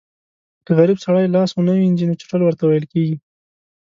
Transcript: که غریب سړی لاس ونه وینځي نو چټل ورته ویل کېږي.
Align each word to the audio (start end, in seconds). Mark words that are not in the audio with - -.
که 0.65 0.71
غریب 0.79 0.97
سړی 1.05 1.25
لاس 1.35 1.49
ونه 1.53 1.73
وینځي 1.75 2.05
نو 2.09 2.19
چټل 2.21 2.41
ورته 2.43 2.63
ویل 2.65 2.85
کېږي. 2.93 3.17